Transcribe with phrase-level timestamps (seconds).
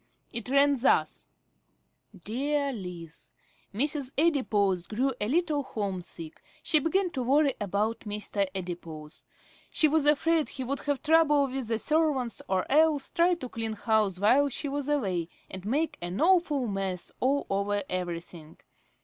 [0.33, 1.27] It ran thus:
[2.25, 3.33] DEAR LIZ,
[3.71, 4.11] Mrs.
[4.17, 6.41] Adipose grew a little home sick.
[6.63, 8.47] She began to worry about Mr.
[8.55, 9.23] Adipose.
[9.69, 13.73] She was afraid he would have trouble with the servants, or else try to clean
[13.73, 18.57] house while she was away, and make an awful mess all over everything.